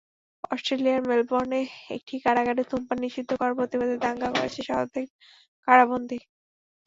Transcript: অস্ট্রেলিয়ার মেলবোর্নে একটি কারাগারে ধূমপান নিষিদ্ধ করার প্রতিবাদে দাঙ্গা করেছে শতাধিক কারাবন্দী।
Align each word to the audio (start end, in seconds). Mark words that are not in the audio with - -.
অস্ট্রেলিয়ার 0.51 1.01
মেলবোর্নে 1.09 1.61
একটি 1.95 2.15
কারাগারে 2.25 2.61
ধূমপান 2.69 2.97
নিষিদ্ধ 3.03 3.31
করার 3.39 3.57
প্রতিবাদে 3.59 3.95
দাঙ্গা 4.03 4.29
করেছে 4.31 4.61
শতাধিক 4.67 5.07
কারাবন্দী। 5.67 6.19